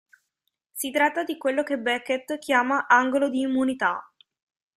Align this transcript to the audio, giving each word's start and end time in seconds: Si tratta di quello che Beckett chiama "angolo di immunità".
Si 0.73 0.89
tratta 0.89 1.23
di 1.23 1.37
quello 1.37 1.61
che 1.61 1.77
Beckett 1.77 2.39
chiama 2.39 2.87
"angolo 2.87 3.29
di 3.29 3.41
immunità". 3.41 4.11